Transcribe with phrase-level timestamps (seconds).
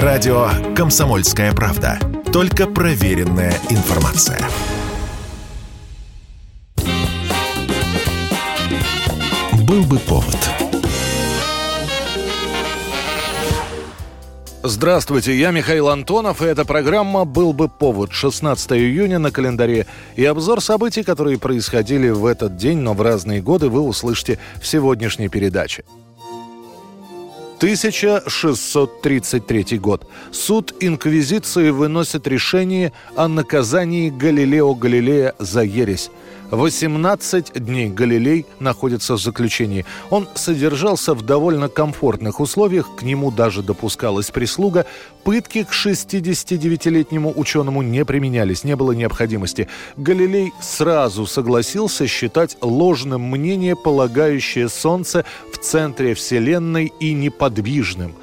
[0.00, 1.98] Радио «Комсомольская правда».
[2.32, 4.40] Только проверенная информация.
[9.68, 10.38] Был бы повод.
[14.62, 19.86] Здравствуйте, я Михаил Антонов, и эта программа «Был бы повод» 16 июня на календаре.
[20.16, 24.66] И обзор событий, которые происходили в этот день, но в разные годы, вы услышите в
[24.66, 25.84] сегодняшней передаче.
[27.62, 30.06] 1633 год.
[30.32, 36.10] Суд Инквизиции выносит решение о наказании Галилео Галилея за ересь.
[36.52, 39.86] 18 дней Галилей находится в заключении.
[40.10, 44.84] Он содержался в довольно комфортных условиях, к нему даже допускалась прислуга.
[45.24, 49.68] Пытки к 69-летнему ученому не применялись, не было необходимости.
[49.96, 58.14] Галилей сразу согласился считать ложным мнение, полагающее Солнце в центре Вселенной и неподвижным.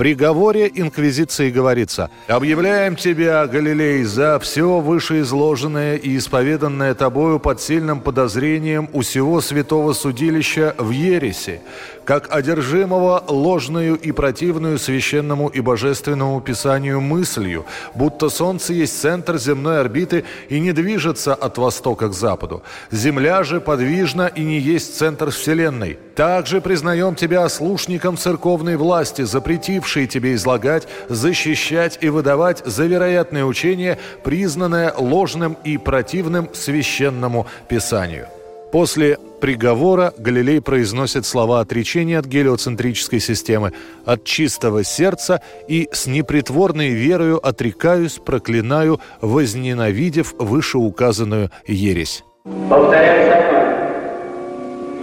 [0.00, 8.88] Приговоре Инквизиции говорится «Объявляем тебя, Галилей, за все вышеизложенное и исповеданное тобою под сильным подозрением
[8.94, 11.60] у всего святого судилища в ересе,
[12.06, 19.80] как одержимого ложную и противную священному и божественному писанию мыслью, будто Солнце есть центр земной
[19.80, 22.62] орбиты и не движется от востока к западу.
[22.90, 25.98] Земля же подвижна и не есть центр Вселенной.
[26.20, 33.98] Также признаем тебя ослушником церковной власти, запретившей тебе излагать, защищать и выдавать за вероятное учение,
[34.22, 38.26] признанное ложным и противным священному писанию.
[38.70, 43.72] После приговора Галилей произносит слова отречения от гелиоцентрической системы,
[44.04, 52.24] от чистого сердца и с непритворной верою отрекаюсь, проклинаю, возненавидев вышеуказанную ересь.
[52.68, 53.20] Повторяю.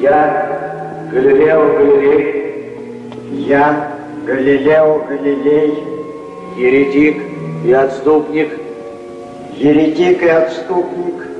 [0.00, 0.53] Я
[1.14, 2.76] Галилео Галилей,
[3.46, 3.92] я
[4.26, 5.84] Галилео Галилей,
[6.56, 7.22] еретик
[7.64, 8.48] и отступник,
[9.56, 11.28] еретик и отступник–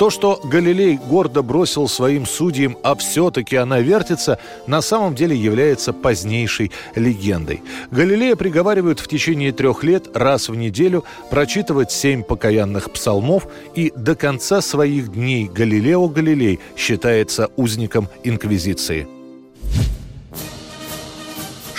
[0.00, 5.92] то, что Галилей гордо бросил своим судьям, а все-таки она вертится, на самом деле является
[5.92, 7.62] позднейшей легендой.
[7.90, 14.14] Галилея приговаривают в течение трех лет раз в неделю прочитывать семь покаянных псалмов, и до
[14.14, 19.19] конца своих дней Галилео Галилей считается узником Инквизиции.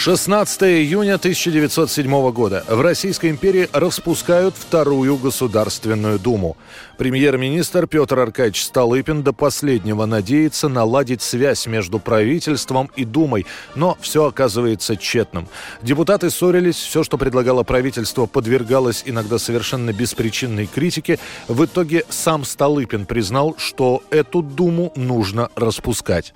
[0.03, 2.65] 16 июня 1907 года.
[2.67, 6.57] В Российской империи распускают Вторую Государственную Думу.
[6.97, 13.45] Премьер-министр Петр Аркадьевич Столыпин до последнего надеется наладить связь между правительством и Думой,
[13.75, 15.47] но все оказывается тщетным.
[15.83, 21.19] Депутаты ссорились, все, что предлагало правительство, подвергалось иногда совершенно беспричинной критике.
[21.47, 26.33] В итоге сам Столыпин признал, что эту Думу нужно распускать.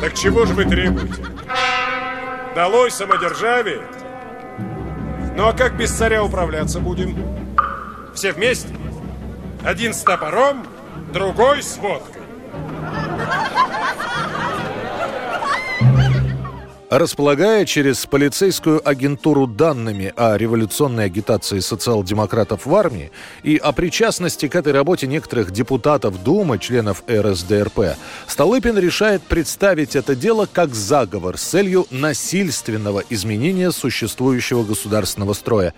[0.00, 1.24] Так чего же вы требуете?
[2.56, 3.82] Долой самодержавие.
[5.36, 7.14] Ну а как без царя управляться будем?
[8.14, 8.74] Все вместе?
[9.62, 10.66] Один с топором,
[11.12, 12.22] другой с водкой.
[16.88, 23.10] Располагая через полицейскую агентуру данными о революционной агитации социал-демократов в армии
[23.42, 27.96] и о причастности к этой работе некоторых депутатов Думы, членов РСДРП,
[28.28, 35.74] Столыпин решает представить это дело как заговор с целью насильственного изменения существующего государственного строя.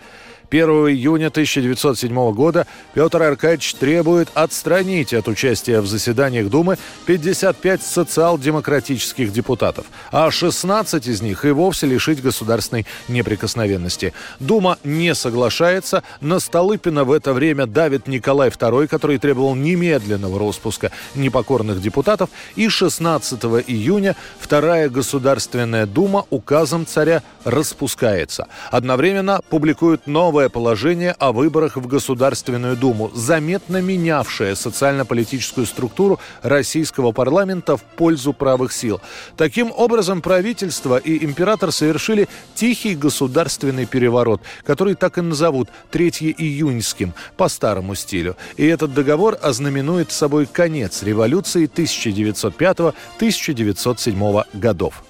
[0.51, 9.31] 1 июня 1907 года Петр Аркадьевич требует отстранить от участия в заседаниях Думы 55 социал-демократических
[9.31, 14.15] депутатов, а 16 из них и вовсе лишить государственной неприкосновенности.
[14.41, 20.91] Дума не соглашается, на Столыпина в это время давит Николай II, который требовал немедленного распуска
[21.15, 28.47] непокорных депутатов, и 16 июня Вторая Государственная Дума указом царя распускается.
[28.71, 37.11] Одновременно публикуют новое новое положение о выборах в Государственную Думу, заметно менявшее социально-политическую структуру российского
[37.11, 39.01] парламента в пользу правых сил.
[39.37, 47.15] Таким образом, правительство и император совершили тихий государственный переворот, который так и назовут 3 июньским
[47.37, 48.37] по старому стилю.
[48.57, 55.03] И этот договор ознаменует собой конец революции 1905-1907 годов.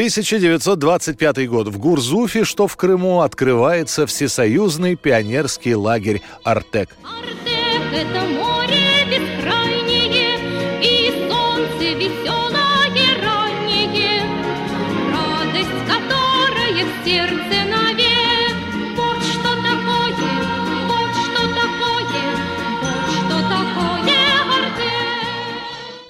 [0.00, 1.68] 1925 год.
[1.68, 6.96] В Гурзуфе, что в Крыму, открывается всесоюзный пионерский лагерь «Артек».
[7.04, 10.38] Артек– это море бескрайнее,
[10.80, 14.22] и солнце веселое раннее,
[15.12, 17.39] радость, которая в сердце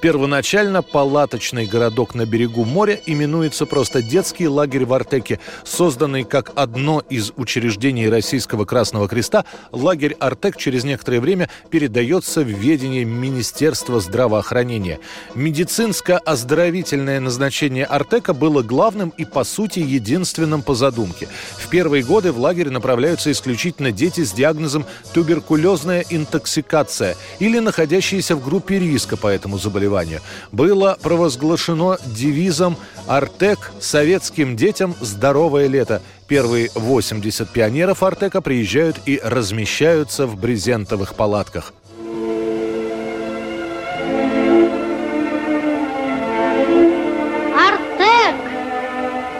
[0.00, 5.40] Первоначально палаточный городок на берегу моря именуется просто детский лагерь в Артеке.
[5.62, 12.48] Созданный как одно из учреждений Российского Красного Креста, лагерь Артек через некоторое время передается в
[12.48, 15.00] ведение Министерства здравоохранения.
[15.34, 21.28] Медицинско-оздоровительное назначение Артека было главным и, по сути, единственным по задумке.
[21.58, 28.42] В первые годы в лагерь направляются исключительно дети с диагнозом туберкулезная интоксикация или находящиеся в
[28.42, 30.20] группе риска по этому заболеванию заболевания,
[30.52, 32.76] было провозглашено девизом
[33.06, 36.00] «Артек советским детям здоровое лето».
[36.28, 41.74] Первые 80 пионеров Артека приезжают и размещаются в брезентовых палатках.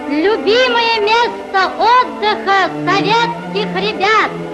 [0.08, 4.30] Любимое место отдыха советских ребят–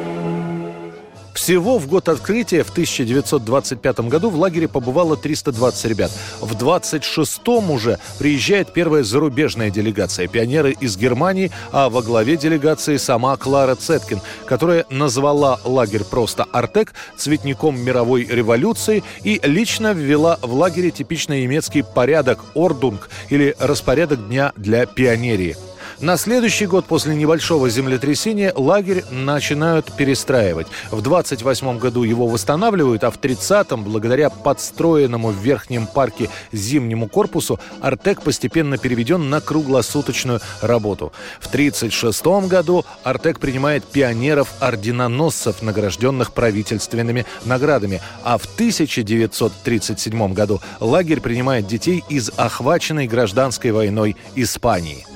[1.46, 6.10] всего в год открытия в 1925 году в лагере побывало 320 ребят.
[6.40, 13.36] В 26-м уже приезжает первая зарубежная делегация– пионеры из Германии, а во главе делегации сама
[13.36, 20.90] Клара Цеткин, которая назвала лагерь просто «Артек» цветником мировой революции и лично ввела в лагере
[20.90, 25.56] типичный немецкий порядок «Ordnung» или распорядок дня для пионерии–
[26.00, 30.66] на следующий год после небольшого землетрясения лагерь начинают перестраивать.
[30.90, 37.58] В 28 году его восстанавливают, а в 30-м, благодаря подстроенному в Верхнем парке зимнему корпусу,
[37.80, 41.12] Артек постепенно переведен на круглосуточную работу.
[41.40, 51.66] В 36 году Артек принимает пионеров-орденоносцев, награжденных правительственными наградами, а в 1937 году лагерь принимает
[51.66, 55.15] детей из охваченной гражданской войной Испании.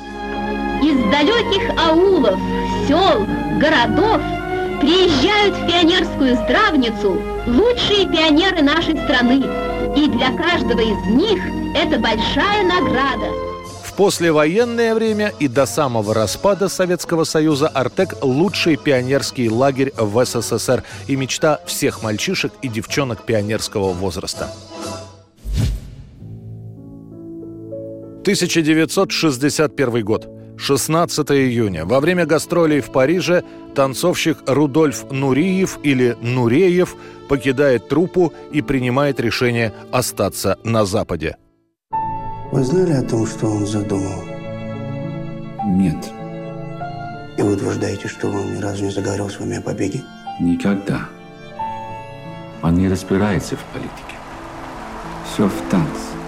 [1.10, 2.38] Далеких аулов,
[2.86, 3.26] сел,
[3.58, 4.20] городов
[4.80, 9.44] приезжают в пионерскую здравницу лучшие пионеры нашей страны.
[9.96, 11.40] И для каждого из них
[11.74, 13.26] это большая награда.
[13.84, 20.84] В послевоенное время и до самого распада Советского Союза «Артек»– лучший пионерский лагерь в СССР
[21.06, 24.48] и мечта всех мальчишек и девчонок пионерского возраста.
[28.22, 30.39] 1961 год.
[30.60, 31.86] 16 июня.
[31.86, 33.42] Во время гастролей в Париже
[33.74, 36.96] танцовщик Рудольф Нуриев или Нуреев
[37.28, 41.36] покидает труппу и принимает решение остаться на Западе.
[42.52, 44.22] Вы знали о том, что он задумал?
[45.66, 46.10] Нет.
[47.38, 50.02] И вы утверждаете, что он ни разу не заговорил с вами о побеге?
[50.40, 51.08] Никогда.
[52.62, 54.16] Он не разбирается в политике.
[55.24, 56.19] Все в танце.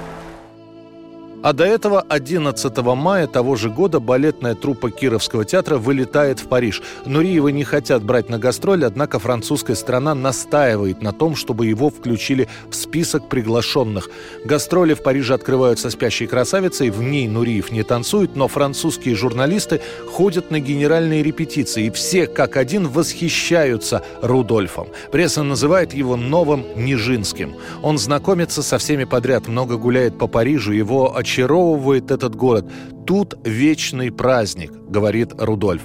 [1.42, 6.82] А до этого 11 мая того же года балетная труппа Кировского театра вылетает в Париж.
[7.04, 12.48] Нуриева не хотят брать на гастроль, однако французская страна настаивает на том, чтобы его включили
[12.70, 14.08] в список приглашенных.
[14.44, 20.52] Гастроли в Париже открываются спящей красавицей, в ней Нуриев не танцует, но французские журналисты ходят
[20.52, 24.86] на генеральные репетиции, и все как один восхищаются Рудольфом.
[25.10, 27.56] Пресса называет его новым Нижинским.
[27.82, 32.66] Он знакомится со всеми подряд, много гуляет по Парижу, его очевидно очаровывает этот город.
[33.06, 35.82] Тут вечный праздник, говорит Рудольф.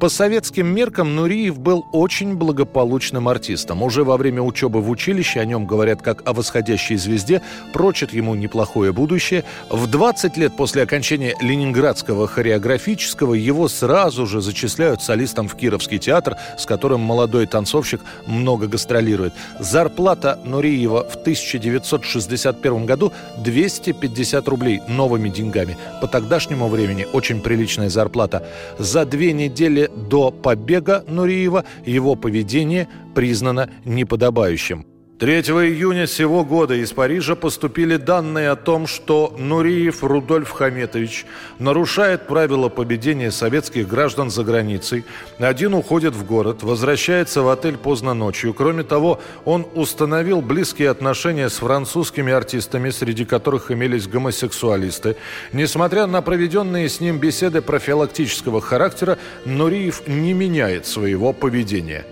[0.00, 3.82] По советским меркам Нуриев был очень благополучным артистом.
[3.82, 7.42] Уже во время учебы в училище о нем говорят как о восходящей звезде,
[7.74, 9.44] прочат ему неплохое будущее.
[9.68, 16.36] В 20 лет после окончания Ленинградского хореографического его сразу же зачисляют солистом в Кировский театр,
[16.58, 19.34] с которым молодой танцовщик много гастролирует.
[19.58, 25.76] Зарплата Нуриева в 1961 году 250 рублей новыми деньгами.
[26.00, 28.46] По тогдашнему нынешнему времени очень приличная зарплата.
[28.78, 34.93] За две недели до побега Нуриева его поведение признано неподобающим.
[35.20, 41.24] 3 июня сего года из Парижа поступили данные о том, что Нуриев Рудольф Хаметович
[41.60, 45.04] нарушает правила поведения советских граждан за границей.
[45.38, 48.52] Один уходит в город, возвращается в отель поздно ночью.
[48.54, 55.14] Кроме того, он установил близкие отношения с французскими артистами, среди которых имелись гомосексуалисты.
[55.52, 62.04] Несмотря на проведенные с ним беседы профилактического характера, Нуриев не меняет своего поведения.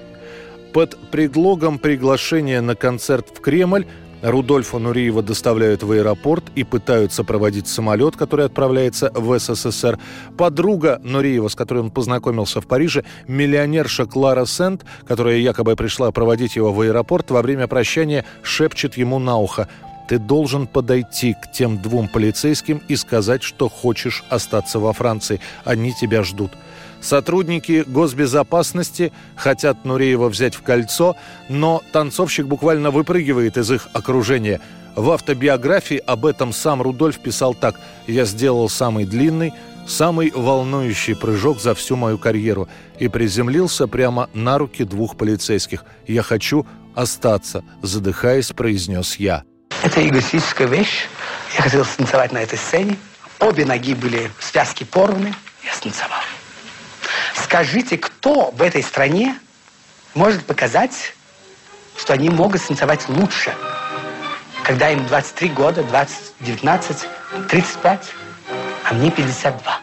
[0.73, 3.87] Под предлогом приглашения на концерт в Кремль
[4.23, 9.99] Рудольфа Нуриева доставляют в аэропорт и пытаются проводить самолет, который отправляется в СССР.
[10.39, 16.57] Подруга Нуриева, с которой он познакомился в Париже, миллионерша Клара Сент, которая якобы пришла проводить
[16.57, 19.69] его в аэропорт, во время прощания шепчет ему на ухо
[20.09, 25.41] ты должен подойти к тем двум полицейским и сказать, что хочешь остаться во Франции.
[25.65, 26.51] Они тебя ждут.
[27.03, 31.17] Сотрудники госбезопасности хотят Нуреева взять в кольцо,
[31.49, 34.61] но танцовщик буквально выпрыгивает из их окружения.
[34.95, 37.75] В автобиографии об этом сам Рудольф писал так
[38.07, 39.53] «Я сделал самый длинный,
[39.87, 42.69] самый волнующий прыжок за всю мою карьеру
[42.99, 45.85] и приземлился прямо на руки двух полицейских.
[46.07, 49.43] «Я хочу остаться»,— задыхаясь, произнес я.
[49.83, 51.09] Это эгоистическая вещь.
[51.57, 52.97] Я хотел станцевать на этой сцене.
[53.41, 55.35] Обе ноги были связки порваны.
[55.65, 56.21] Я станцевал.
[57.53, 59.39] Скажите, кто в этой стране
[60.15, 61.13] может показать,
[61.99, 63.55] что они могут станцевать лучше,
[64.65, 66.97] когда им 23 года, 20, 19,
[67.51, 68.13] 35,
[68.85, 69.81] а мне 52.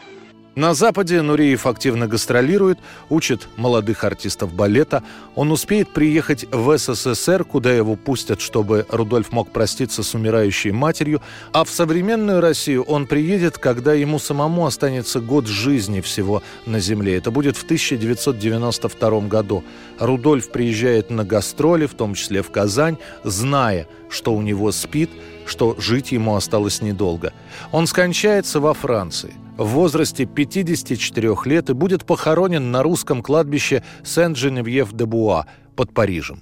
[0.56, 2.80] На Западе Нуриев активно гастролирует,
[3.10, 5.04] учит молодых артистов балета.
[5.36, 11.22] Он успеет приехать в СССР, куда его пустят, чтобы Рудольф мог проститься с умирающей матерью.
[11.54, 17.18] А в современную Россию он приедет, когда ему самому останется год жизни всего на Земле.
[17.18, 19.64] Это будет в 1992 году.
[20.00, 25.12] Рудольф приезжает на гастроли, в том числе в Казань, зная, что у него спит,
[25.46, 27.34] что жить ему осталось недолго.
[27.72, 35.46] Он скончается во Франции– в возрасте 54 лет и будет похоронен на русском кладбище Сен-Женевьев-де-Буа
[35.76, 36.42] под Парижем.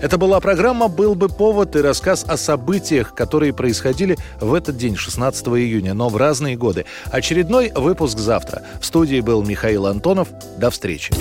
[0.00, 4.96] Это была программа «Был бы повод» и рассказ о событиях, которые происходили в этот день,
[4.96, 6.84] 16 июня, но в разные годы.
[7.06, 8.62] Очередной выпуск завтра.
[8.80, 10.28] В студии был Михаил Антонов.
[10.58, 11.12] До встречи.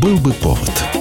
[0.00, 0.95] «Был бы повод»